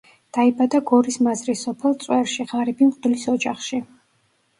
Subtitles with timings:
[0.35, 3.83] დაიბადა გორის მაზრის სოფელ წვერში, ღარიბი მღვდლის ოჯახში.